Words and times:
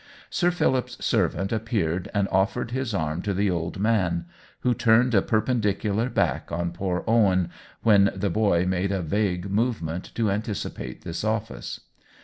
Sir 0.31 0.49
Philip's 0.49 1.05
servant 1.05 1.51
appeared 1.51 2.09
and 2.11 2.27
of 2.29 2.51
fered 2.55 2.71
his 2.71 2.91
arm 2.91 3.21
to 3.21 3.35
the 3.35 3.51
old 3.51 3.77
man, 3.77 4.25
who 4.61 4.73
turned 4.73 5.13
a 5.13 5.21
perpendicular 5.21 6.09
back 6.09 6.51
on 6.51 6.71
poor 6.71 7.03
Owen 7.05 7.51
when 7.83 8.09
the 8.15 8.31
boy 8.31 8.65
made 8.65 8.91
a 8.91 9.03
vague 9.03 9.47
movement 9.51 10.11
to 10.15 10.31
anticipate 10.31 11.03
this 11.03 11.23
office. 11.23 11.81